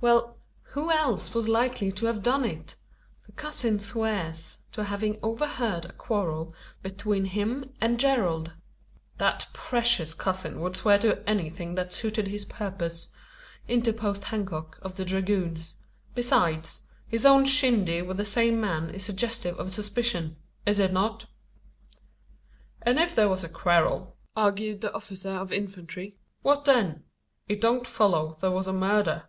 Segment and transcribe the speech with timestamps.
[0.00, 2.76] Well; who else was likely to have done it?
[3.26, 8.52] The cousin swears to having overheard a quarrel between him and Gerald."
[9.16, 13.08] "That precious cousin would swear to anything that suited his purpose,"
[13.66, 15.78] interposed Hancock, of the Dragoons.
[16.14, 21.26] "Besides, his own shindy with the same man is suggestive of suspicion is it not?"
[22.82, 27.02] "And if there was a quarrel," argued the officer of infantry, "what then?
[27.48, 29.24] It don't follow there was a murder."